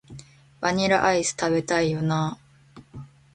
[0.61, 2.39] バニラアイス、食べたいよな